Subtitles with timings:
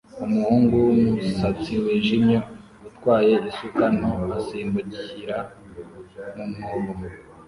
[0.25, 2.37] Umuhungu wumusatsi wijimye
[2.87, 5.37] utwaye isuka nto asimbukira
[6.33, 6.93] mu mwobo